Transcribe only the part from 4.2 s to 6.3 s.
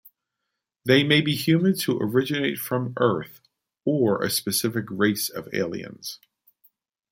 a specific race of aliens.